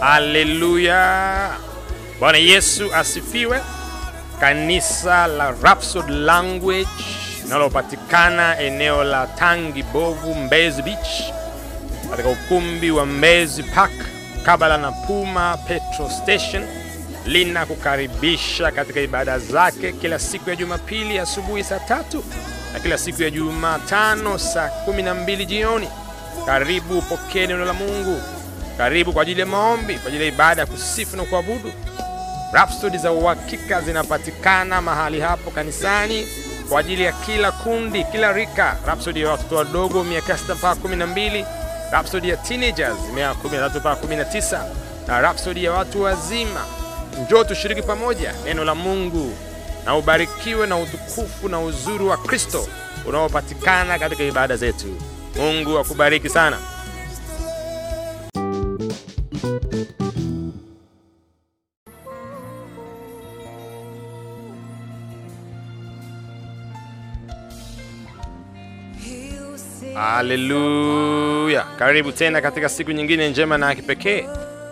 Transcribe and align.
Haleluya! 0.00 1.50
Bwana 2.20 2.38
Yesu 2.38 2.94
asifiwe. 2.94 3.60
Kanisa 4.40 5.26
la 5.26 5.54
Rapsod 5.62 6.10
Language 6.10 6.88
linalopatikana 7.44 8.58
eneo 8.60 9.04
la 9.04 9.26
Tangi 9.26 9.82
Bovu, 9.82 10.34
Mbezi 10.34 10.82
Beach, 10.82 11.32
katika 12.10 12.28
ukumbi 12.28 12.90
wa 12.90 13.06
Mbezi 13.06 13.62
Park 13.62 13.92
kabla 14.42 14.76
na 14.78 14.92
Puma 14.92 15.56
Petro 15.68 16.10
Station, 16.22 16.66
linakukaribisha 17.26 18.70
katika 18.70 19.00
ibada 19.00 19.38
zake 19.38 19.92
kila 19.92 20.18
siku 20.18 20.50
ya 20.50 20.56
Jumapili 20.56 21.18
asubuhi 21.18 21.64
saa 21.64 21.78
tatu 21.78 22.24
na 22.72 22.80
kila 22.80 22.98
siku 22.98 23.22
ya 23.22 23.30
Jumatano 23.30 24.38
saa 24.38 24.68
kumi 24.68 25.02
na 25.02 25.14
mbili 25.14 25.46
jioni. 25.46 25.88
Karibu 26.46 26.98
upokee 26.98 27.46
neno 27.46 27.64
la 27.64 27.72
Mungu. 27.72 28.20
Karibu 28.78 29.12
kwa 29.12 29.22
ajili 29.22 29.40
ya 29.40 29.46
maombi, 29.46 29.94
kwa 29.94 30.08
ajili 30.08 30.22
ya 30.24 30.28
ibada 30.28 30.60
ya 30.62 30.66
kusifu 30.66 31.16
na 31.16 31.22
kuabudu. 31.24 31.72
Rhapsody 32.52 32.98
za 32.98 33.12
uhakika 33.12 33.80
zinapatikana 33.80 34.82
mahali 34.82 35.20
hapo 35.20 35.50
kanisani 35.50 36.28
kwa 36.68 36.80
ajili 36.80 37.02
ya 37.02 37.12
kila 37.12 37.52
kundi, 37.52 38.04
kila 38.04 38.32
rika. 38.32 38.76
Rhapsody 38.86 39.20
ya 39.22 39.30
watoto 39.30 39.56
wadogo 39.56 40.04
miaka 40.04 40.38
sita 40.38 40.54
mpaka 40.54 40.80
kumi 40.80 40.96
na 40.96 41.06
mbili, 41.06 41.44
Rhapsody 41.92 42.28
ya 42.28 42.36
teenagers 42.36 42.96
miaka 43.14 43.34
kumi 43.34 43.56
na 43.56 43.62
tatu 43.68 43.78
mpaka 43.80 43.96
kumi 43.96 44.16
na 44.16 44.24
tisa 44.24 44.64
na 45.06 45.20
Rhapsody 45.20 45.64
ya 45.64 45.72
watu 45.72 46.02
wazima. 46.02 46.60
Njoo 47.26 47.44
tushiriki 47.44 47.82
pamoja 47.82 48.34
neno 48.44 48.64
la 48.64 48.74
Mungu 48.74 49.32
na 49.84 49.96
ubarikiwe 49.96 50.66
na 50.66 50.76
utukufu 50.76 51.48
na 51.48 51.60
uzuri 51.60 52.04
wa 52.04 52.16
Kristo 52.16 52.68
unaopatikana 53.06 53.98
katika 53.98 54.22
ibada 54.24 54.56
zetu. 54.56 54.86
Mungu 55.36 55.78
akubariki 55.78 56.28
sana. 56.28 56.58
Haleluya! 70.18 71.64
Karibu 71.78 72.12
tena 72.12 72.40
katika 72.40 72.68
siku 72.68 72.92
nyingine 72.92 73.28
njema 73.30 73.58
na 73.58 73.74
kipekee, 73.74 74.24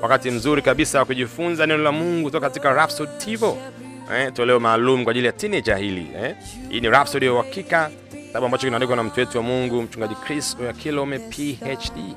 wakati 0.02 0.30
mzuri 0.30 0.62
kabisa 0.62 0.98
wa 0.98 1.04
kujifunza 1.04 1.66
neno 1.66 1.82
la 1.82 1.92
Mungu 1.92 2.24
kutoka 2.24 2.46
katika 2.48 2.72
Rapsod 2.72 3.08
Tivo, 3.18 3.58
eh, 4.14 4.32
toleo 4.32 4.60
maalum 4.60 5.04
kwa 5.04 5.10
ajili 5.10 5.26
ya 5.26 5.32
teenager 5.32 5.76
hili 5.76 6.06
eh. 6.22 6.34
Hii 6.70 6.80
ni 6.80 6.90
Rapsod 6.90 7.22
ya 7.22 7.32
uhakika, 7.32 7.90
kitabu 8.26 8.46
ambacho 8.46 8.66
kinaandikwa 8.66 8.96
na 8.96 9.02
mtu 9.02 9.20
wetu 9.20 9.38
wa 9.38 9.44
Mungu 9.44 9.82
mchungaji 9.82 10.14
Chris 10.14 10.56
Oyakilome 10.60 11.18
PhD. 11.18 12.16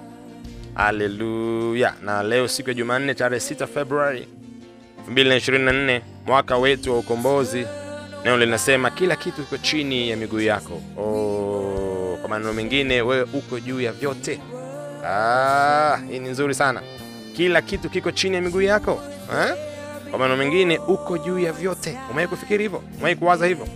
Haleluya! 0.74 1.94
Na 2.04 2.24
leo 2.24 2.48
siku 2.48 2.70
ya 2.70 2.74
Jumanne 2.74 3.14
tarehe 3.14 3.42
6 3.54 3.68
Februari 3.68 4.28
2024 5.12 6.02
mwaka 6.26 6.58
wetu 6.58 6.92
wa 6.92 6.98
ukombozi, 7.00 7.66
neno 8.24 8.38
linasema 8.38 8.90
kila 8.90 9.16
kitu 9.16 9.42
kiko 9.44 9.58
chini 9.58 10.10
ya 10.10 10.18
miguu 10.18 10.40
yako. 10.42 10.82
Oh, 10.98 11.79
maneno 12.30 12.54
mengine 12.54 13.02
wewe 13.02 13.24
uko 13.34 13.60
juu 13.60 13.82
ya 13.82 13.92
vyote. 13.92 14.40
Ah, 15.06 15.98
hii 16.12 16.20
ni 16.20 16.30
nzuri 16.30 16.56
sana. 16.56 16.82
Kila 17.36 17.62
kitu 17.62 17.90
kiko 17.90 18.12
chini 18.12 18.36
ya 18.36 18.42
miguu 18.42 18.62
yako 18.62 19.02
eh? 19.34 19.54
Kwa 20.10 20.20
maneno 20.20 20.38
mengine 20.38 20.78
uko 20.88 21.18
juu 21.18 21.40
ya 21.40 21.54
vyote. 21.54 21.98
Umewahi 22.12 22.28
kufikiri 22.28 22.64
hivyo? 22.64 22.84
Umewahi 22.94 23.16
kuwaza 23.16 23.46
hivyo? 23.46 23.68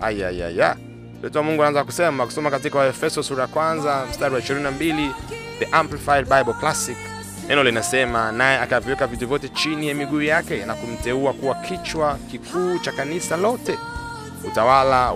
Ayayaya, 0.00 0.76
mtoto 1.18 1.38
wa 1.38 1.44
Mungu 1.44 1.62
anaanza 1.62 1.84
kusema 1.84 2.26
kusoma 2.26 2.50
katika 2.50 2.78
Waefeso 2.78 3.22
sura 3.22 3.42
ya 3.42 3.48
kwanza 3.48 4.06
mstari 4.10 4.34
wa 4.34 4.40
22, 4.40 5.10
the 5.58 5.64
Amplified 5.72 6.24
Bible 6.28 6.52
Classic. 6.60 6.96
Neno 7.48 7.64
linasema 7.64 8.32
naye 8.32 8.58
akaviweka 8.58 9.06
vitu 9.06 9.26
vyote 9.28 9.48
chini 9.48 9.88
ya 9.88 9.94
miguu 9.94 10.22
yake 10.22 10.64
na 10.66 10.74
kumteua 10.74 11.32
kuwa 11.32 11.54
kichwa 11.54 12.18
kikuu 12.30 12.78
cha 12.78 12.92
kanisa 12.92 13.36
lote, 13.36 13.78
utawala 14.48 15.12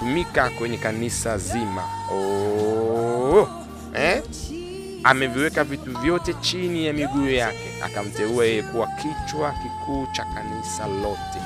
unaotumika 0.00 0.50
kwenye 0.50 0.76
kanisa 0.78 1.38
zima. 1.38 1.84
Oh, 2.12 3.48
eh? 3.94 4.22
Ameviweka 5.04 5.64
vitu 5.64 5.98
vyote 5.98 6.34
chini 6.34 6.86
ya 6.86 6.92
miguu 6.92 7.28
yake, 7.30 7.82
akamteua 7.84 8.44
yeye 8.46 8.62
kuwa 8.62 8.86
kichwa 8.86 9.52
kikuu 9.52 10.06
cha 10.12 10.24
kanisa 10.24 10.86
lote. 10.86 11.40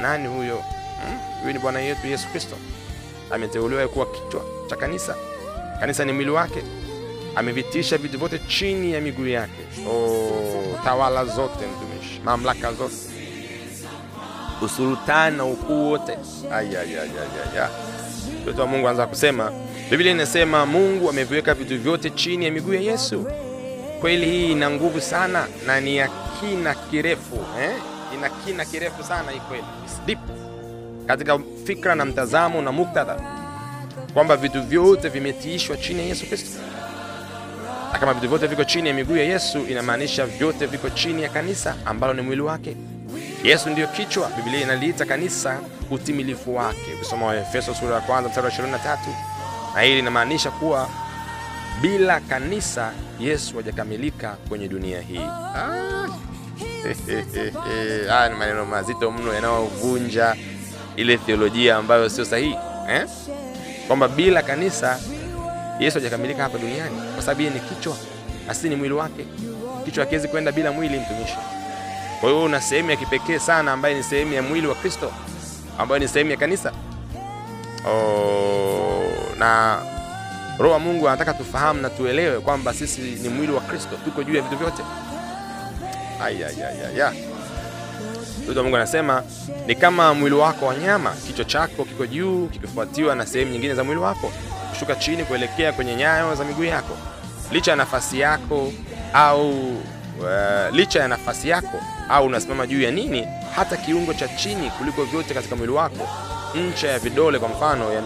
Nani 0.00 0.28
huyo? 0.28 0.56
Hmm? 1.42 1.52
Ni 1.52 1.58
Bwana 1.58 1.80
yetu 1.80 2.06
Yesu 2.06 2.28
Kristo. 2.28 2.56
Ameteuliwa 3.30 3.88
kuwa 3.88 4.06
kichwa 4.06 4.44
cha 4.70 4.76
kanisa. 4.76 5.16
Kanisa 5.80 6.04
ni 6.04 6.12
mwili 6.12 6.30
wake 6.30 6.62
amevitisha 7.36 7.98
vitu 7.98 8.18
vyote 8.18 8.38
chini 8.38 8.92
ya 8.92 9.00
miguu 9.00 9.26
yake. 9.26 9.62
Oh, 9.90 10.78
tawala 10.84 11.24
zote 11.24 11.64
mtumishi, 11.66 12.20
mamlaka 12.24 12.72
zote, 12.72 12.94
usultani 14.62 15.36
na 15.36 15.44
ukuu 15.44 15.90
wote. 15.90 16.18
Mtoto 18.42 18.60
wa 18.60 18.66
Mungu 18.66 18.88
anza 18.88 19.06
kusema, 19.06 19.52
Biblia 19.90 20.12
inasema 20.12 20.66
Mungu 20.66 21.10
ameviweka 21.10 21.54
vitu 21.54 21.78
vyote 21.80 22.10
chini 22.10 22.44
ya 22.44 22.50
miguu 22.50 22.74
ya 22.74 22.80
Yesu. 22.80 23.26
Kweli 24.00 24.26
hii 24.26 24.52
ina 24.52 24.70
nguvu 24.70 25.00
sana 25.00 25.46
na 25.66 25.80
ni 25.80 25.96
ya 25.96 26.08
kina 26.40 26.74
kirefu 26.74 27.36
eh? 27.62 27.70
Ina 28.14 28.28
kina 28.30 28.64
kirefu 28.64 29.02
sana 29.04 29.30
hii 29.30 29.40
kweli, 29.40 29.64
deep 30.06 30.18
katika 31.06 31.38
fikra 31.64 31.94
na 31.94 32.04
mtazamo 32.04 32.62
na 32.62 32.72
muktadha 32.72 33.16
kwamba 34.14 34.36
vitu 34.36 34.62
vyote 34.62 35.08
vimetiishwa 35.08 35.76
chini 35.76 36.00
ya 36.00 36.06
Yesu 36.06 36.26
Kristo 36.26 36.60
na 37.92 37.98
kama 37.98 38.14
vitu 38.14 38.28
vyote 38.28 38.46
viko 38.46 38.64
chini 38.64 38.88
ya 38.88 38.94
miguu 38.94 39.16
ya 39.16 39.24
Yesu, 39.24 39.58
inamaanisha 39.68 40.26
vyote 40.26 40.66
viko 40.66 40.90
chini 40.90 41.22
ya 41.22 41.28
kanisa 41.28 41.74
ambalo 41.84 42.14
ni 42.14 42.22
mwili 42.22 42.42
wake. 42.42 42.76
Yesu 43.46 43.70
ndiyo 43.70 43.86
kichwa. 43.88 44.30
Biblia 44.36 44.60
inaliita 44.60 45.04
kanisa 45.04 45.60
utimilifu 45.90 46.56
wake, 46.56 46.94
ukisoma 46.96 47.26
Waefeso 47.26 47.74
sura 47.74 47.94
ya 47.94 48.00
kwanza 48.00 48.28
mstari 48.28 48.46
wa 48.46 48.52
23, 48.52 48.98
na 49.74 49.80
hili 49.80 49.96
linamaanisha 49.96 50.50
kuwa 50.50 50.88
bila 51.80 52.20
kanisa 52.20 52.92
Yesu 53.20 53.56
hajakamilika 53.56 54.36
kwenye 54.48 54.68
dunia 54.68 55.00
hii. 55.00 55.20
Ah. 55.54 56.08
Haya 58.08 58.28
ni 58.28 58.34
maneno 58.38 58.64
mazito 58.66 59.10
mno 59.10 59.34
yanayovunja 59.34 60.36
ile 60.96 61.16
theolojia 61.18 61.76
ambayo 61.76 62.08
sio 62.08 62.24
sahihi 62.24 62.56
eh? 62.88 63.06
kwamba 63.86 64.08
bila 64.08 64.42
kanisa 64.42 65.00
Yesu 65.80 65.98
hajakamilika 65.98 66.42
hapa 66.42 66.58
duniani 66.58 66.96
kwa 67.14 67.22
sababu 67.22 67.40
yeye 67.42 67.54
ni 67.54 67.60
kichwa, 67.60 67.96
asi 68.48 68.68
ni 68.68 68.76
mwili 68.76 68.94
wake. 68.94 69.26
Kichwa 69.84 70.04
hakiwezi 70.04 70.28
kwenda 70.28 70.52
bila 70.52 70.72
mwili, 70.72 70.98
mtumishi. 71.00 71.36
Kwa 72.20 72.30
hiyo 72.30 72.44
una 72.44 72.60
sehemu 72.60 72.90
ya 72.90 72.96
kipekee 72.96 73.38
sana 73.38 73.72
ambaye 73.72 73.94
ni 73.94 74.02
sehemu 74.02 74.32
ya 74.32 74.42
mwili 74.42 74.66
wa 74.66 74.74
Kristo, 74.74 75.12
ambayo 75.78 75.98
ni 75.98 76.08
sehemu 76.08 76.30
ya 76.30 76.36
kanisa. 76.36 76.72
Oh, 77.88 79.02
na 79.38 79.78
Roho 80.58 80.72
wa 80.72 80.78
Mungu 80.78 81.08
anataka 81.08 81.34
tufahamu 81.34 81.80
na 81.80 81.90
tuelewe 81.90 82.40
kwamba 82.40 82.74
sisi 82.74 83.00
ni 83.00 83.28
mwili 83.28 83.52
wa 83.52 83.60
Kristo, 83.60 83.96
tuko 84.04 84.22
juu 84.22 84.34
ya 84.34 84.42
vitu 84.42 84.56
vyote. 84.56 84.82
Ayayaya, 86.24 87.12
Mungu 88.62 88.76
anasema 88.76 89.22
ni 89.66 89.74
kama 89.74 90.14
mwili 90.14 90.36
wako 90.36 90.66
wa 90.66 90.76
nyama, 90.76 91.10
kichwa 91.26 91.44
chako 91.44 91.84
kiko 91.84 92.06
juu 92.06 92.46
kikifuatiwa 92.46 93.14
na 93.14 93.26
sehemu 93.26 93.50
nyingine 93.52 93.74
za 93.74 93.84
mwili 93.84 94.00
wako 94.00 94.32
kushuka 94.70 94.94
chini 94.94 95.24
kuelekea 95.24 95.72
kwenye 95.72 95.96
nyayo 95.96 96.34
za 96.34 96.44
miguu 96.44 96.64
yako. 96.64 96.96
Licha 97.52 97.70
ya 97.70 97.76
nafasi 97.76 98.20
yako 98.20 98.72
au 99.12 99.54
uh, 100.20 100.74
licha 100.76 101.00
ya 101.00 101.08
nafasi 101.08 101.48
yako 101.48 101.80
au 102.08 102.26
unasimama 102.26 102.66
juu 102.66 102.80
ya 102.82 102.90
nini, 102.90 103.26
hata 103.56 103.76
kiungo 103.76 104.14
cha 104.14 104.28
chini 104.28 104.70
kuliko 104.70 105.04
vyote 105.04 105.34
katika 105.34 105.56
mwili 105.56 105.72
wako, 105.72 106.08
ncha 106.54 106.88
ya 106.88 106.98
vidole 106.98 107.38
kwa 107.38 107.48
mfano 107.48 107.92
ya, 107.92 108.02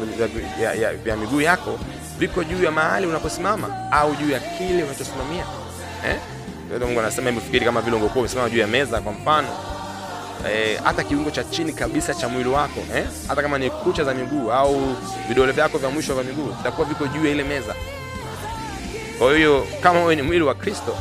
ya, 0.61 0.75
ya, 0.75 0.93
ya 1.05 1.17
miguu 1.17 1.41
yako 1.41 1.79
viko 2.19 2.45
juu 2.45 2.65
ya 2.65 2.71
mahali 2.71 3.07
unaposimama 3.07 3.93
au 3.93 4.15
juu 4.15 4.31
ya 4.31 4.41
kile 4.41 4.83
unachosimamia 4.85 5.45
eh? 6.09 6.17
Mungu 6.81 7.01
anasema 7.01 7.31
hebu 7.31 7.41
fikiri 7.41 7.65
kama 7.65 7.81
vile 7.81 7.97
ungekuwa 7.97 8.21
umesimama 8.21 8.51
juu 8.51 8.59
ya 8.59 8.67
meza 8.67 9.01
kwa 9.01 9.13
mfano 9.13 9.49
eh, 10.51 10.81
hata 10.85 11.05
kiungo 11.05 11.31
cha 11.31 11.45
chini 11.45 11.73
kabisa 11.73 12.15
cha 12.15 12.29
mwili 12.29 12.49
wako 12.49 12.81
eh, 12.97 13.05
hata 13.29 13.43
kama 13.43 13.59
ni 13.59 13.71
kucha 13.71 14.05
za 14.05 14.15
miguu 14.15 14.53
au 14.53 14.97
vidole 15.29 15.53
vyako 15.53 15.79
vya 15.79 15.91
mwisho 15.91 16.15
vya 16.15 16.25
miguu 16.25 16.45
vitakuwa 16.59 16.87
viko 16.87 17.07
juu 17.07 17.25
ya 17.27 17.31
ile 17.33 17.45
meza. 17.45 17.75
Kwa 19.21 19.37
hiyo 19.37 19.67
kama 19.83 20.01
wewe 20.01 20.17
ni 20.17 20.23
mwili 20.23 20.43
wa 20.45 20.55
Kristo 20.55 20.97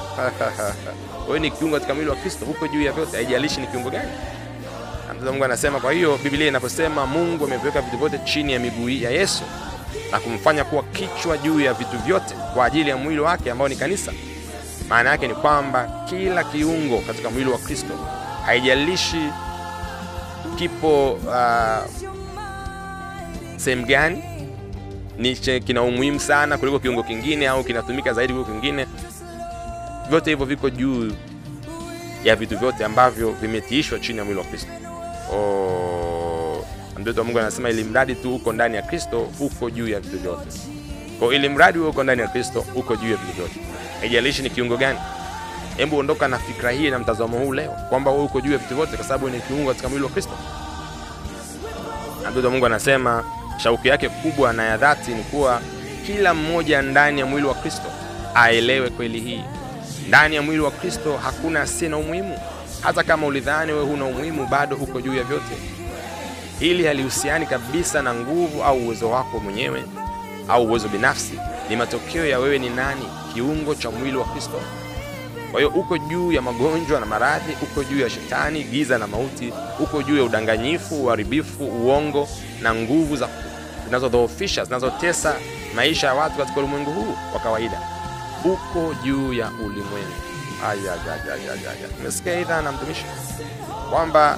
wewe 1.27 1.39
ni 1.39 1.51
kiungo 1.51 1.73
katika 1.75 1.93
mwili 1.95 2.09
wa 2.09 2.15
Kristo, 2.15 2.45
huko 2.45 2.67
juu 2.67 2.81
ya 2.81 2.91
vyote, 2.91 3.17
haijalishi 3.17 3.61
ni 3.61 3.67
kiungo 3.67 3.89
gani. 3.89 4.09
Mtoto 5.15 5.31
Mungu 5.31 5.45
anasema. 5.45 5.79
Kwa 5.79 5.91
hiyo 5.93 6.19
Biblia 6.23 6.47
inaposema 6.47 7.05
Mungu 7.05 7.43
ameviweka 7.45 7.81
vitu 7.81 7.97
vyote 7.97 8.19
chini 8.25 8.53
ya 8.53 8.59
miguu 8.59 8.89
ya 8.89 9.09
Yesu 9.11 9.43
na 10.11 10.19
kumfanya 10.19 10.63
kuwa 10.63 10.83
kichwa 10.83 11.37
juu 11.37 11.59
ya 11.59 11.73
vitu 11.73 11.97
vyote 11.97 12.35
kwa 12.53 12.65
ajili 12.65 12.89
ya 12.89 12.97
mwili 12.97 13.19
wake 13.19 13.51
ambao 13.51 13.67
ni 13.67 13.75
kanisa, 13.75 14.11
maana 14.89 15.09
yake 15.09 15.27
ni 15.27 15.35
kwamba 15.35 16.05
kila 16.09 16.43
kiungo 16.43 16.97
katika 17.07 17.29
mwili 17.29 17.49
wa 17.49 17.57
Kristo 17.57 17.93
haijalishi 18.45 19.29
kipo 20.57 21.11
uh, 21.11 21.85
sehemu 23.57 23.85
gani, 23.85 24.23
ni 25.19 25.35
kina 25.35 25.81
umuhimu 25.83 26.19
sana 26.19 26.57
kuliko 26.57 26.79
kiungo 26.79 27.03
kingine 27.03 27.47
au 27.47 27.63
kinatumika 27.63 28.13
zaidi 28.13 28.33
kuliko 28.33 28.51
kingine. 28.51 28.85
vyote 30.09 30.29
hivyo 30.29 30.45
viko 30.45 30.69
juu 30.69 31.11
ya 32.23 32.35
vitu 32.35 32.57
vyote 32.57 32.85
ambavyo 32.85 33.31
vimetiishwa 33.31 33.99
chini 33.99 34.17
ya 34.19 34.25
mwili 34.25 34.39
wa 34.39 34.45
Kristo. 34.45 34.71
Oh, 35.33 36.65
mtoto 36.99 37.19
wa 37.21 37.25
Mungu 37.25 37.39
anasema 37.39 37.69
ili 37.69 37.83
mradi 37.83 38.15
tu 38.15 38.35
uko 38.35 38.53
ndani 38.53 38.75
ya 38.75 38.81
Kristo 38.81 39.27
uko 39.39 39.69
juu 39.69 39.87
ya 39.87 39.99
vitu 39.99 40.17
vyote. 40.19 40.59
Kwa 41.19 41.35
ili 41.35 41.49
mradi 41.49 41.79
uko 41.79 42.03
ndani 42.03 42.21
ya 42.21 42.27
Kristo 42.27 42.65
uko 42.75 42.95
juu 42.95 43.09
ya 43.11 43.17
vitu 43.17 43.33
vyote, 43.33 43.59
haijalishi 43.99 44.41
ni 44.41 44.49
kiungo 44.49 44.77
gani. 44.77 44.99
Hebu 45.77 45.97
ondoka 45.97 46.27
na 46.27 46.37
fikra 46.39 46.71
hii 46.71 46.89
na 46.89 46.99
mtazamo 46.99 47.37
huu 47.39 47.53
leo 47.53 47.71
kwamba 47.89 48.11
uko 48.11 48.41
juu 48.41 48.51
ya 48.51 48.57
vitu 48.57 48.75
vyote, 48.75 48.95
kwa 48.95 49.05
sababu 49.05 49.29
ni 49.29 49.39
kiungo 49.41 49.67
katika 49.69 49.89
mwili 49.89 50.03
wa 50.03 50.09
Kristo. 50.11 50.31
Mtoto 52.31 52.47
wa 52.47 52.51
Mungu 52.53 52.65
anasema 52.65 53.23
shauku 53.63 53.87
yake 53.87 54.09
kubwa 54.09 54.53
na 54.53 54.63
ya 54.65 54.77
dhati 54.77 55.11
ni 55.11 55.23
kuwa 55.23 55.61
kila 56.05 56.33
mmoja 56.33 56.81
ndani 56.81 57.19
ya 57.19 57.25
mwili 57.25 57.47
wa 57.47 57.53
Kristo 57.53 57.87
aelewe 58.35 58.89
kweli 58.89 59.19
hii. 59.19 59.41
Ndani 60.07 60.35
ya 60.35 60.41
mwili 60.41 60.61
wa 60.61 60.71
Kristo 60.71 61.17
hakuna 61.23 61.61
asiye 61.61 61.89
na 61.89 61.97
umuhimu. 61.97 62.39
Hata 62.81 63.03
kama 63.03 63.27
ulidhani 63.27 63.71
wewe 63.71 63.85
huna 63.85 64.05
umuhimu, 64.05 64.47
bado 64.47 64.75
uko 64.75 65.01
juu 65.01 65.13
ya 65.15 65.23
vyote. 65.23 65.55
Hili 66.59 66.85
halihusiani 66.85 67.45
kabisa 67.45 68.01
na 68.01 68.13
nguvu 68.13 68.63
au 68.63 68.77
uwezo 68.77 69.09
wako 69.09 69.39
mwenyewe 69.39 69.83
au 70.47 70.63
uwezo 70.65 70.87
binafsi. 70.87 71.33
Ni 71.69 71.75
matokeo 71.75 72.25
ya 72.25 72.39
wewe 72.39 72.59
ni 72.59 72.69
nani, 72.69 73.05
kiungo 73.33 73.75
cha 73.75 73.91
mwili 73.91 74.17
wa 74.17 74.25
Kristo. 74.25 74.61
Kwa 75.51 75.59
hiyo 75.59 75.71
uko 75.75 75.97
juu 75.97 76.31
ya 76.31 76.41
magonjwa 76.41 76.99
na 76.99 77.05
maradhi, 77.05 77.53
uko 77.61 77.83
juu 77.83 77.99
ya 77.99 78.09
shetani, 78.09 78.63
giza 78.63 78.97
na 78.97 79.07
mauti, 79.07 79.53
uko 79.79 80.03
juu 80.03 80.17
ya 80.17 80.23
udanganyifu, 80.23 81.03
uharibifu, 81.03 81.63
uongo 81.65 82.27
na 82.61 82.75
nguvu 82.75 83.15
za 83.15 83.27
zinazodhoofisha, 83.89 84.65
zinazotesa 84.65 85.35
maisha 85.75 86.07
ya 86.07 86.13
watu 86.13 86.37
katika 86.37 86.59
ulimwengu 86.59 86.91
huu 86.91 87.15
wa 87.33 87.39
kawaida. 87.39 87.81
Uko 88.45 88.93
juu 89.03 89.33
ya 89.33 89.47
ulimwengu. 89.65 90.13
Umesikia 92.01 92.37
hii 92.37 92.43
dhana, 92.43 92.71
mtumishi, 92.71 93.05
kwamba 93.89 94.37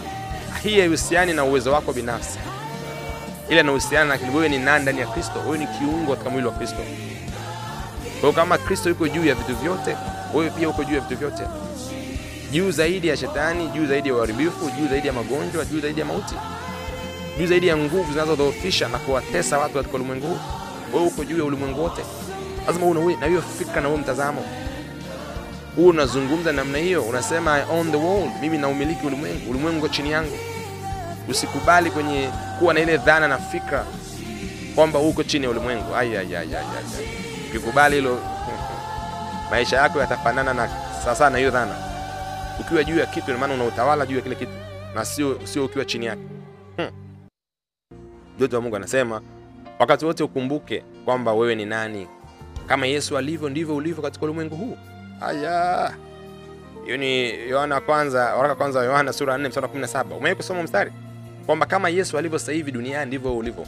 hii 0.63 0.80
haihusiani 0.80 1.33
na 1.33 1.44
uwezo 1.44 1.71
wako 1.71 1.94
binafsi, 1.94 2.39
ila 3.50 3.62
inahusiana 3.62 4.15
na 4.18 4.31
wewe 4.33 4.50
ni 4.50 4.57
nani 4.59 4.81
ndani 4.83 5.00
ya 5.00 5.07
Kristo. 5.07 5.39
Wewe 5.45 5.57
ni 5.57 5.68
kiungo 5.68 6.12
katika 6.12 6.30
mwili 6.30 6.48
wa 6.48 6.53
Kristo. 6.53 6.77
Kwa 8.21 8.33
kama 8.33 8.57
Kristo 8.57 8.89
yuko 8.89 9.07
juu 9.07 9.25
ya 9.25 9.36
vitu 9.36 9.56
vyote, 9.56 9.98
wewe 10.33 10.50
pia 10.50 10.69
uko 10.69 10.83
juu 10.83 10.95
ya 10.95 11.01
vitu 11.01 11.18
vyote, 11.18 11.44
juu 12.51 12.71
zaidi 12.71 13.07
ya 13.07 13.18
shetani, 13.18 13.68
juu 13.68 13.86
zaidi 13.86 14.09
ya 14.09 14.15
uharibifu, 14.15 14.69
juu 14.80 14.88
zaidi 14.88 15.07
ya 15.07 15.13
magonjwa, 15.13 15.65
juu 15.65 15.80
zaidi 15.80 16.00
ya 16.00 16.06
mauti, 16.06 16.36
juu 17.39 17.45
zaidi 17.48 17.68
ya 17.68 17.78
nguvu 17.78 18.12
zinazodhoofisha 18.12 18.88
na 18.88 18.98
kuwatesa 18.98 19.57
watu 19.60 19.74
katika 19.74 19.95
ulimwengu 19.95 20.28
huu. 20.28 20.39
Wewe 20.94 21.06
uko 21.07 21.24
juu 21.24 21.38
ya 21.38 21.44
ulimwengu 21.44 21.83
wote. 21.83 22.01
Lazima 22.68 23.16
na 23.22 23.28
hiyo 23.28 23.42
fikra 23.42 23.81
na 23.81 23.88
huo 23.88 23.98
mtazamo 23.98 24.42
huu. 25.75 25.88
Unazungumza 25.88 26.51
namna 26.51 26.78
hiyo, 26.78 27.04
unasema 27.04 27.54
I 27.56 27.63
own 27.72 27.92
the 27.92 27.98
world, 27.98 28.31
mimi 28.42 28.57
naumiliki 28.57 29.06
ulimwengu, 29.07 29.50
ulimwengu 29.50 29.78
uko 29.80 29.88
chini 29.88 30.12
yangu. 30.12 30.38
Usikubali 31.30 31.92
kwenye 31.92 32.30
kuwa 32.60 32.74
na 32.74 32.80
ile 32.80 32.98
dhana 32.98 33.28
na 33.28 33.38
fikra 33.38 33.86
kwamba 34.75 35.00
uko 35.00 35.24
chini 35.24 35.44
ya 35.45 35.50
ulimwengu. 35.51 35.86
Ukikubali 37.50 37.95
hilo 37.95 38.19
maisha 39.51 39.77
yako 39.77 40.00
yatafanana 40.00 40.54
na 40.54 40.69
sasa 41.06 41.30
na 41.30 41.38
hiyo 41.38 41.50
dhana. 41.51 41.75
Ukiwa 42.60 42.84
juu 42.84 42.98
ya 43.00 43.06
kitu, 43.06 43.38
maana 43.38 43.54
una 43.54 43.63
utawala 43.66 44.06
juu 44.06 44.16
ya 44.16 44.22
kile 44.22 44.36
kitu 44.36 44.51
na 44.95 45.06
sio 45.06 45.39
sio 45.44 45.66
ukiwa 45.66 45.86
chini 45.86 46.06
yake. 46.06 46.31
Mtoto 48.38 48.56
wa 48.56 48.62
Mungu 48.62 48.75
anasema 48.75 49.22
wakati 49.80 50.06
wote 50.06 50.24
ukumbuke 50.24 50.83
kwamba 51.06 51.33
wewe 51.33 51.56
ni 51.56 51.66
nani. 51.66 52.07
Kama 52.68 52.86
Yesu 52.88 53.18
alivyo 53.18 53.50
ndivyo 53.50 53.75
ulivyo 53.75 54.04
katika 54.04 54.25
ulimwengu 54.25 54.56
huu. 54.56 54.78
Aya, 55.22 55.94
hiyo 56.86 56.98
ni 56.98 57.30
Yohana 57.50 57.81
kwanza, 57.81 58.36
waraka 58.36 58.56
kwanza 58.56 58.80
wa 58.80 58.86
Yohana 58.86 59.13
sura 59.13 59.38
4 59.38 59.48
mstari 59.50 59.68
17. 59.68 60.06
Umewahi 60.18 60.36
kusoma 60.36 60.63
mstari 60.63 60.92
kwamba 61.45 61.66
kama 61.66 61.89
Yesu 61.89 62.18
alivyo 62.18 62.39
sasa 62.39 62.54
duniani 62.72 63.06
ndivyo 63.07 63.38
ulivyo. 63.38 63.66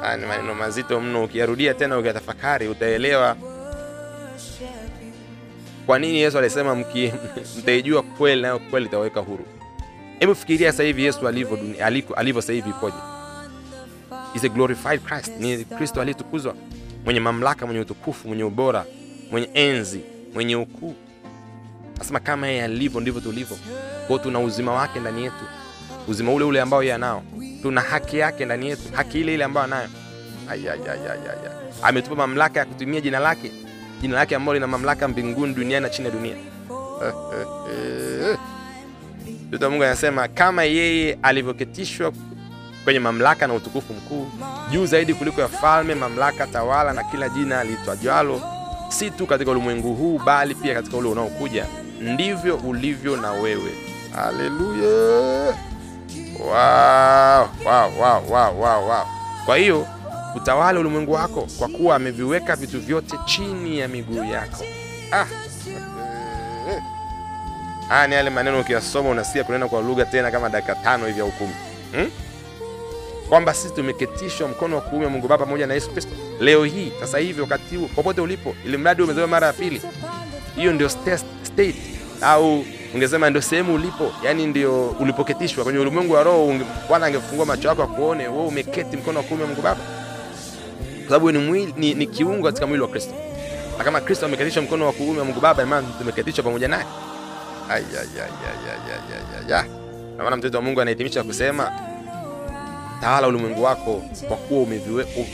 Haya 0.00 0.16
ni 0.16 0.26
maneno 0.26 0.54
mazito 0.54 1.00
mno, 1.00 1.24
ukiyarudia 1.24 1.74
tena 1.74 1.98
ukiyatafakari 1.98 2.68
utaelewa 2.68 3.36
kwa 5.86 5.98
nini 5.98 6.18
Yesu 6.20 6.38
alisema 6.38 6.74
mtaijua 7.58 8.02
kweli 8.02 8.42
nayo 8.42 8.58
kweli 8.58 8.86
itaweka 8.86 9.20
huru. 9.20 9.44
Hebu 10.20 10.34
fikiria 10.34 10.72
sasa 10.72 10.82
hivi 10.82 11.04
Yesu 11.04 11.28
alivyo 11.28 11.58
alivyo 12.16 12.42
sasa 12.42 12.52
hivi 12.52 12.70
ipoje? 12.70 12.96
Is 14.34 14.44
a 14.44 14.48
glorified 14.48 15.00
Christ, 15.04 15.32
ni 15.40 15.64
Kristo 15.64 16.00
aliyetukuzwa, 16.00 16.54
mwenye 17.04 17.20
mamlaka, 17.20 17.66
mwenye 17.66 17.80
utukufu, 17.80 18.28
mwenye 18.28 18.44
ubora, 18.44 18.84
mwenye 19.30 19.50
enzi, 19.54 20.00
mwenye 20.34 20.56
ukuu. 20.56 20.94
Nasema 21.98 22.20
kama 22.20 22.46
yeye 22.48 22.64
alivyo 22.64 23.00
ndivyo 23.00 23.20
tulivyo. 23.20 23.56
Kwa 24.08 24.18
tuna 24.18 24.40
uzima 24.40 24.72
wake 24.72 25.00
ndani 25.00 25.22
yetu, 25.22 25.44
uzima 26.08 26.32
ule 26.32 26.44
ule 26.44 26.60
ambao 26.60 26.82
yeye 26.82 26.94
anao 26.94 27.22
tuna 27.62 27.80
haki 27.80 28.18
yake 28.18 28.44
ndani 28.44 28.68
yetu, 28.68 28.82
haki 28.92 29.20
ile 29.20 29.34
ile 29.34 29.44
ambayo 29.44 29.64
anayo. 29.64 29.88
Ametupa 31.82 32.14
mamlaka 32.16 32.60
ya 32.60 32.66
kutumia 32.66 33.00
jina 33.00 33.18
lake, 33.18 33.52
jina 34.02 34.14
lake 34.16 34.36
ambalo 34.36 34.54
lina 34.54 34.66
mamlaka 34.66 35.08
mbinguni, 35.08 35.54
duniani 35.54 35.82
na 35.82 35.90
chini 35.90 36.08
ya 36.08 36.14
dunia. 36.14 36.36
Mtoto 39.54 39.70
Mungu 39.70 39.84
anasema 39.84 40.28
kama 40.28 40.64
yeye 40.64 41.18
alivyoketishwa 41.22 42.12
kwenye 42.84 42.98
mamlaka 43.00 43.46
na 43.46 43.54
utukufu 43.54 43.92
mkuu 43.94 44.26
juu 44.70 44.86
zaidi 44.86 45.14
kuliko 45.14 45.40
ya 45.40 45.48
falme, 45.48 45.94
mamlaka, 45.94 46.46
tawala 46.46 46.92
na 46.92 47.04
kila 47.04 47.28
jina 47.28 47.64
liitwajalo, 47.64 48.40
si 48.88 49.10
tu 49.10 49.26
katika 49.26 49.50
ulimwengu 49.50 49.94
huu, 49.94 50.18
bali 50.18 50.54
pia 50.54 50.74
katika 50.74 50.96
ule 50.96 51.08
unaokuja, 51.08 51.66
ndivyo 52.00 52.56
ulivyo 52.56 53.16
na 53.16 53.32
wewe. 53.32 53.70
Haleluya! 54.14 55.54
Wow, 56.40 57.48
wow, 57.66 58.00
wow, 58.00 58.30
wow, 58.30 58.60
wow, 58.60 58.88
wow. 58.88 59.06
Kwa 59.46 59.56
hiyo 59.56 59.86
utawala 60.36 60.80
ulimwengu 60.80 61.12
wako 61.12 61.48
kwa 61.58 61.68
kuwa 61.68 61.96
ameviweka 61.96 62.56
vitu 62.56 62.80
vyote 62.80 63.16
chini 63.24 63.78
ya 63.78 63.88
miguu 63.88 64.24
yako. 64.24 64.64
Ah. 65.12 65.26
Haya 67.88 68.06
ni 68.06 68.14
yale 68.14 68.30
maneno 68.30 68.60
ukiyasoma 68.60 69.10
unasikia 69.10 69.44
kunena 69.44 69.68
kwa 69.68 69.82
lugha 69.82 70.04
tena 70.04 70.30
kama 70.30 70.48
dakika 70.48 70.74
tano 70.74 71.06
hivi 71.06 71.20
au 71.20 71.30
kumi 71.32 71.54
hmm? 71.92 72.10
Kwamba 73.28 73.54
sisi 73.54 73.74
tumeketishwa 73.74 74.48
mkono 74.48 74.76
wa 74.76 74.82
kuume 74.82 75.06
Mungu 75.06 75.28
Baba 75.28 75.44
pamoja 75.44 75.66
na 75.66 75.74
Yesu 75.74 75.90
Kristo 75.90 76.12
leo 76.40 76.64
hii, 76.64 76.92
sasa 77.00 77.18
hivi, 77.18 77.40
wakati 77.40 77.76
huu, 77.76 77.86
popote 77.88 78.20
ulipo, 78.20 78.54
ili 78.66 78.76
mradi 78.76 79.02
umezaliwa 79.02 79.28
mara 79.28 79.46
ya 79.46 79.52
pili. 79.52 79.82
Hiyo 80.56 80.72
ndio 80.72 80.88
state 80.88 81.76
au 82.22 82.64
ungesema 82.94 83.30
ndio 83.30 83.42
sehemu 83.42 83.74
ulipo, 83.74 84.12
yani 84.22 84.46
ndio 84.46 84.88
ulipoketishwa 84.88 85.64
kwenye 85.64 85.78
ulimwengu 85.78 86.12
wa 86.12 86.22
roho. 86.22 86.54
Bwana 86.88 87.06
angefungua 87.06 87.46
macho 87.46 87.68
yako 87.68 87.82
akuone 87.82 88.28
wewe 88.28 88.46
umeketi 88.46 88.96
mkono 88.96 89.18
wa 89.18 89.24
kuume 89.24 89.44
Mungu 89.44 89.62
Baba, 89.62 89.80
kwa 91.00 91.08
sababu 91.08 91.32
ni, 91.32 91.72
ni, 91.76 91.94
ni 91.94 92.06
kiungo 92.06 92.46
katika 92.46 92.66
mwili 92.66 92.82
wa 92.82 92.88
Kristo, 92.88 93.14
na 93.78 93.84
kama 93.84 94.00
Kristo 94.00 94.26
ameketishwa 94.26 94.62
mkono 94.62 94.86
wa 94.86 94.92
kuume 94.92 95.22
Mungu 95.22 95.40
Baba, 95.40 95.66
maana 95.66 95.86
tumeketishwa 95.98 96.44
pamoja 96.44 96.68
naye. 96.68 96.84
Na 100.16 100.24
maana 100.24 100.36
mtoto 100.36 100.56
wa 100.58 100.62
Mungu 100.64 100.80
anahitimisha 100.80 101.22
kusema 101.24 101.72
tawala 103.00 103.28
ulimwengu 103.28 103.62
wako 103.62 104.02
kwa 104.28 104.36
kuwa 104.36 104.64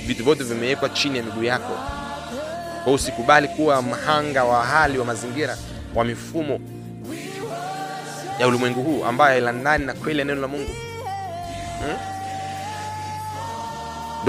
vitu 0.06 0.24
vyote 0.24 0.44
vimewekwa 0.44 0.88
chini 0.88 1.18
ya 1.18 1.24
miguu 1.24 1.42
yako. 1.44 1.78
Kwa 2.84 2.92
usikubali 2.92 3.48
kuwa 3.48 3.82
mhanga 3.82 4.44
wa 4.44 4.64
hali 4.66 4.98
wa 4.98 5.04
mazingira 5.04 5.56
wa 5.94 6.04
mifumo 6.04 6.60
ya 8.38 8.48
ulimwengu 8.48 8.82
huu 8.82 9.04
ambayo 9.04 9.30
hailandani 9.30 9.84
na 9.86 9.94
kweli 9.94 10.18
ya 10.18 10.24
neno 10.24 10.40
la 10.40 10.48
Mungu 10.48 10.70
hmm? 11.80 11.96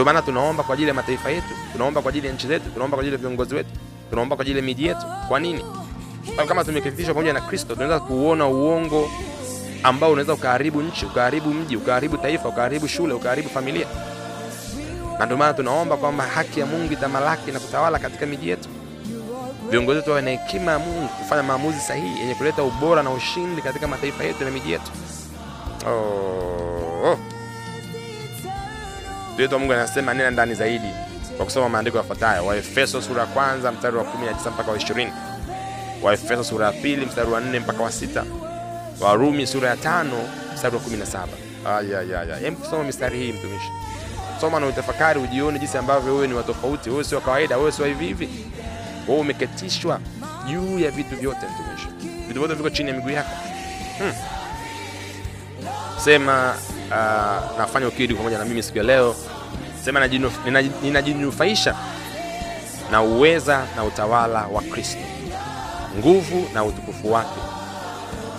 Maana 0.06 0.22
tunaomba 0.22 0.64
kwa 0.64 0.74
ajili 0.74 0.88
ya 0.88 0.94
mataifa 0.94 1.30
yetu, 1.30 1.48
tunaomba 1.72 2.02
kwa 2.02 2.10
ajili 2.10 2.28
ya 2.28 2.34
nchi 2.34 2.48
zetu, 2.48 2.70
tunaomba 2.74 2.96
kwa 2.98 3.02
ajili 3.02 3.16
ya 3.16 3.22
viongozi 3.22 3.56
wetu, 3.56 3.70
tunaomba 4.10 4.36
kwa 4.36 4.44
ajili 4.44 4.60
ya 4.60 4.66
miji 4.66 4.86
yetu. 4.86 5.06
Kwa 5.28 5.40
nini? 5.40 5.66
Sababu 6.30 6.48
kama 6.50 6.64
tumeketishwa 6.64 7.14
pamoja 7.14 7.34
na 7.34 7.42
Kristo, 7.42 7.74
tunaweza 7.74 8.00
kuuona 8.00 8.48
uongo 8.48 9.12
ambao 9.84 10.12
unaweza 10.12 10.34
ukaharibu 10.34 10.82
nchi, 10.82 11.06
ukaharibu 11.06 11.50
mji, 11.50 11.76
ukaharibu 11.78 12.18
taifa, 12.18 12.50
ukaharibu 12.50 12.88
shule, 12.88 13.14
ukaharibu 13.14 13.50
familia. 13.50 13.88
Na 15.20 15.26
ndio 15.26 15.38
maana 15.38 15.54
tunaomba 15.54 15.98
kwamba 15.98 16.24
haki 16.24 16.60
ya 16.60 16.66
Mungu 16.66 16.94
itamalaki 16.94 17.52
na 17.52 17.60
kutawala 17.60 18.00
katika 18.00 18.26
miji 18.26 18.50
yetu. 18.50 18.70
Viongozi 19.70 19.98
wetu 19.98 20.10
wawe 20.10 20.22
na 20.22 20.32
hekima 20.32 20.72
ya 20.72 20.80
Mungu 20.80 21.08
kufanya 21.08 21.44
maamuzi 21.44 21.80
sahihi 21.80 22.20
yenye 22.20 22.36
kuleta 22.36 22.64
ubora 22.64 23.04
na 23.04 23.12
ushindi 23.12 23.62
katika 23.62 23.88
mataifa 23.88 24.24
yetu 24.24 24.44
na 24.46 24.52
miji 24.52 24.72
yetu. 24.72 24.92
Oh, 25.88 27.10
oh. 27.12 27.18
Mtu 29.38 29.54
wa 29.54 29.60
Mungu 29.60 29.74
anasema 29.74 30.14
nena 30.14 30.32
ndani 30.32 30.54
zaidi 30.56 30.88
kwa 31.38 31.46
kusoma 31.46 31.70
maandiko 31.70 31.98
yafuatayo: 31.98 32.46
Waefeso 32.46 33.02
sura 33.02 33.22
ya 33.22 33.28
kwanza 33.28 33.72
mstari 33.72 33.98
wa 33.98 34.04
19 34.04 34.52
mpaka 34.52 34.72
wa 34.72 34.78
20, 34.78 35.10
Waefeso 36.02 36.44
sura 36.44 36.66
ya 36.66 36.72
pili 36.72 37.06
mstari 37.06 37.32
wa 37.32 37.42
nne 37.42 37.60
mpaka 37.60 37.84
wa 37.84 37.92
sita, 37.92 38.24
Warumi 39.00 39.48
sura 39.48 39.70
ya 39.70 39.78
tano 39.78 40.18
mstari 40.54 40.76
wa 40.76 40.82
17. 40.82 41.28
Ayayaya, 41.66 42.36
hem, 42.36 42.56
kusoma 42.56 42.84
mistari 42.84 43.20
hii 43.20 43.32
mtumishi, 43.32 43.72
soma 44.42 44.60
na 44.60 44.68
utafakari, 44.68 45.20
ujione 45.20 45.60
jinsi 45.60 45.78
ambavyo 45.78 46.14
wewe 46.16 46.28
ni 46.28 46.34
wa. 46.34 46.90
Wewe 46.90 47.04
sio 47.04 47.22
kawaida, 47.22 47.58
wewe 47.58 47.72
sio 47.72 47.86
hivi 47.86 48.06
hivi 48.06 48.30
Wewe 49.08 49.20
umeketishwa 49.22 50.00
juu 50.48 50.80
ya 50.80 50.92
vitu 50.92 51.16
vyote, 51.16 51.40
mtumishi. 51.46 52.10
Vitu 52.28 52.40
vyote 52.40 52.54
viko 52.54 52.70
chini 52.70 52.90
ya 52.90 52.96
miguu 52.96 53.10
yako. 53.10 53.30
Hmm. 53.98 54.14
Sema 56.04 56.56
uh, 56.90 57.58
nafanya 57.60 57.88
ukiri 57.88 58.16
pamoja 58.16 58.38
na 58.38 58.46
mimi 58.46 58.64
siku 58.64 58.78
ya 58.78 58.84
leo. 58.84 59.16
Sema 59.86 60.00
najinuf- 60.08 60.82
ninajinufaisha 60.84 61.76
na 62.92 63.02
uweza 63.02 63.66
na 63.76 63.84
utawala 63.84 64.48
wa 64.48 64.62
Kristo, 64.62 65.00
nguvu 65.98 66.50
na 66.54 66.64
utukufu 66.64 67.12
wake, 67.14 67.40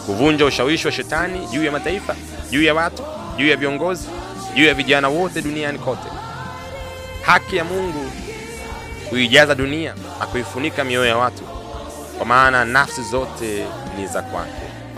kuvunja 0.07 0.45
ushawishi 0.45 0.87
wa 0.87 0.93
shetani 0.93 1.47
juu 1.47 1.65
ya 1.65 1.73
mataifa, 1.73 2.15
juu 2.51 2.63
ya 2.63 2.75
watu, 2.75 3.03
juu 3.39 3.47
ya 3.49 3.57
viongozi, 3.57 4.09
juu 4.55 4.65
ya 4.65 4.75
vijana 4.75 5.09
wote 5.09 5.43
duniani 5.43 5.79
kote. 5.79 6.09
Haki 7.23 7.57
ya 7.57 7.65
Mungu 7.65 8.11
kuijaza 9.09 9.55
dunia 9.55 9.95
na 10.21 10.27
kuifunika 10.27 10.85
mioyo 10.85 11.07
ya 11.09 11.17
watu, 11.17 11.43
kwa 12.19 12.27
maana 12.27 12.65
nafsi 12.65 13.03
zote 13.03 13.65
ni 13.99 14.07
za 14.07 14.23
kwake. 14.23 14.53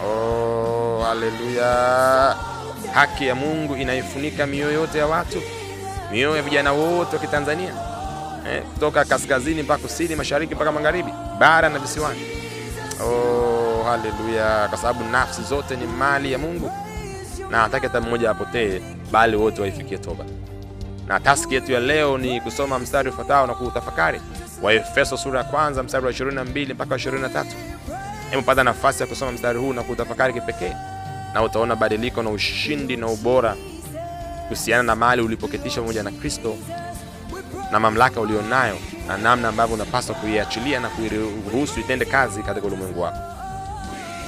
Oh, 0.06 1.02
haleluya! 1.08 2.36
Haki 2.94 3.26
ya 3.26 3.34
Mungu 3.34 3.76
inaifunika 3.76 4.46
mioyo 4.46 4.72
yote 4.72 4.98
ya 4.98 5.06
watu, 5.06 5.42
mioyo 6.12 6.36
ya 6.36 6.42
vijana 6.42 6.72
wote 6.72 7.16
wa 7.16 7.22
Kitanzania 7.22 7.72
eh, 8.50 8.62
kutoka 8.62 9.04
kaskazini 9.04 9.62
mpaka 9.62 9.82
kusini, 9.82 10.16
mashariki 10.16 10.54
mpaka 10.54 10.72
magharibi, 10.72 11.10
bara 11.38 11.68
na 11.68 11.78
visiwani. 11.78 12.20
Oh! 13.02 13.64
Kwa 14.70 14.78
sababu 14.78 15.04
nafsi 15.04 15.42
zote 15.42 15.76
ni 15.76 15.86
mali 15.86 16.32
ya 16.32 16.38
Mungu 16.38 16.72
na 17.50 17.58
hataki 17.60 17.86
hata 17.86 18.00
mmoja 18.00 18.30
apotee, 18.30 18.80
bali 19.12 19.36
wote 19.36 19.60
waifikie 19.62 19.98
toba. 19.98 20.24
Na 21.06 21.20
taski 21.20 21.54
yetu 21.54 21.72
ya 21.72 21.80
leo 21.80 22.18
ni 22.18 22.40
kusoma 22.40 22.78
mstari 22.78 23.08
ufuatao 23.08 23.46
na 23.46 23.54
kuutafakari 23.54 24.20
wa 24.62 24.72
Efeso 24.74 25.16
sura 25.16 25.38
ya 25.38 25.44
kwanza 25.44 25.82
mstari 25.82 26.06
wa 26.06 26.12
22 26.12 26.74
mpaka 26.74 26.94
wa 26.94 26.98
23. 27.00 27.44
Hebu 28.30 28.42
pata 28.42 28.64
nafasi 28.64 29.02
ya 29.02 29.06
kusoma 29.06 29.32
mstari 29.32 29.58
huu 29.58 29.72
na 29.72 29.82
kuutafakari 29.82 30.32
kipekee, 30.34 30.72
na 31.34 31.42
utaona 31.42 31.76
badiliko 31.76 32.22
na 32.22 32.30
ushindi 32.30 32.96
na 32.96 33.06
ubora 33.06 33.56
kuhusiana 34.42 34.82
na 34.82 34.96
mali 34.96 35.22
ulipoketishwa 35.22 35.82
pamoja 35.82 36.02
na 36.02 36.10
Kristo 36.10 36.56
na 37.72 37.80
mamlaka 37.80 38.20
ulionayo 38.20 38.76
na 39.08 39.18
namna 39.18 39.48
ambavyo 39.48 39.74
unapaswa 39.74 40.14
kuiachilia 40.14 40.80
na 40.80 40.88
kuiruhusu 40.88 41.80
itende 41.80 42.04
kazi 42.04 42.42
katika 42.42 42.66
ulimwengu 42.66 43.00
wako. 43.00 43.18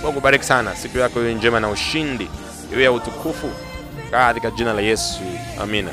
Mungu 0.02 0.20
bariki 0.20 0.44
sana, 0.44 0.76
siku 0.76 0.98
yako 0.98 1.20
iwe 1.20 1.34
njema 1.34 1.60
na 1.60 1.68
ushindi 1.68 2.28
iwe 2.72 2.82
ya 2.84 2.92
utukufu 2.92 3.50
katika 4.10 4.50
jina 4.50 4.72
la 4.72 4.80
Yesu, 4.80 5.20
amina. 5.62 5.90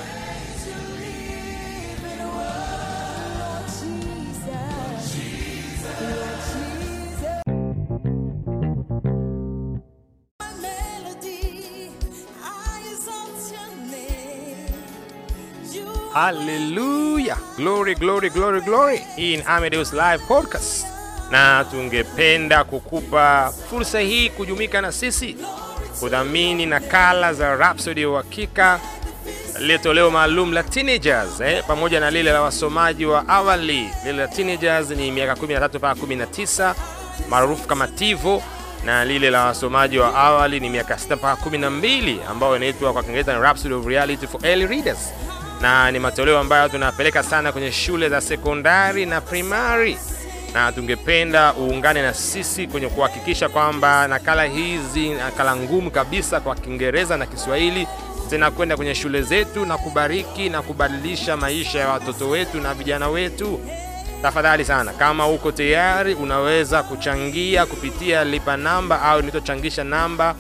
Haleluya, 16.14 17.38
glory 17.58 17.96
glory 17.96 18.30
glory 18.30 18.62
glory. 18.62 18.98
Hii 19.16 19.38
ni 19.38 19.44
Amedeus 19.48 19.94
Live 19.94 20.18
Podcast, 20.28 20.86
na 21.32 21.66
tungependa 21.72 22.64
kukupa 22.64 23.54
fursa 23.70 24.00
hii 24.00 24.30
kujumika 24.30 24.82
na 24.82 24.92
sisi 24.92 25.38
kudhamini 26.00 26.66
nakala 26.66 27.34
za 27.34 27.56
Rhapsody 27.56 28.02
ya 28.02 28.10
uhakika 28.10 28.80
lile 29.60 30.10
maalum 30.10 30.54
la 30.54 30.64
teenagers 30.64 31.42
eh, 31.42 31.64
pamoja 31.68 32.00
na 32.00 32.12
lile 32.12 32.32
la 32.32 32.42
wasomaji 32.42 33.06
wa 33.06 33.28
awali. 33.28 33.90
Lile 34.06 34.18
la 34.18 34.28
teenagers 34.28 34.90
ni 34.90 35.12
miaka 35.12 35.34
13 35.34 35.78
mpaka 35.78 36.02
19 36.02 36.74
maarufu 37.30 37.68
kama 37.68 37.88
TIVO, 37.88 38.44
na 38.86 39.06
lile 39.06 39.30
la 39.30 39.46
wasomaji 39.46 40.00
wa 40.00 40.16
awali 40.16 40.60
ni 40.60 40.70
miaka 40.70 40.94
6 40.96 41.16
mpaka 41.16 41.50
12 41.50 42.18
ambayo 42.30 42.56
inaitwa 42.56 42.94
kwa 42.94 43.04
Kiingereza 43.04 43.34
ni 43.36 43.42
Rhapsody 43.42 43.74
of 43.74 43.86
Reality 43.86 44.28
for 44.28 44.46
Early 44.46 44.68
Readers, 44.68 45.14
na 45.64 45.92
ni 45.92 46.00
matoleo 46.00 46.40
ambayo 46.40 46.70
tunapeleka 46.70 47.24
sana 47.24 47.52
kwenye 47.52 47.72
shule 47.72 48.10
za 48.10 48.22
sekondari 48.22 49.06
na 49.06 49.22
primari, 49.22 49.98
na 50.54 50.72
tungependa 50.72 51.54
uungane 51.54 52.02
na 52.02 52.14
sisi 52.14 52.68
kwenye 52.68 52.88
kuhakikisha 52.88 53.50
kwamba 53.50 54.08
nakala 54.08 54.44
hizi, 54.44 55.10
nakala 55.10 55.56
ngumu 55.56 55.92
kabisa 55.92 56.40
kwa 56.40 56.56
Kiingereza 56.56 57.18
na 57.18 57.26
Kiswahili, 57.26 57.88
zinakwenda 58.30 58.76
kwenye 58.78 58.96
shule 58.96 59.22
zetu 59.22 59.66
na 59.66 59.78
kubariki 59.78 60.50
na 60.50 60.62
kubadilisha 60.62 61.38
maisha 61.38 61.80
ya 61.80 61.90
watoto 61.90 62.30
wetu 62.30 62.58
na 62.62 62.74
vijana 62.74 63.08
wetu. 63.10 63.60
Tafadhali 64.22 64.66
sana, 64.66 64.94
kama 64.94 65.28
uko 65.28 65.52
tayari, 65.52 66.14
unaweza 66.14 66.84
kuchangia 66.84 67.66
kupitia 67.66 68.24
lipa 68.24 68.58
namba 68.58 69.02
au 69.02 69.22
nitochangisha 69.22 69.84
namba 69.84 70.36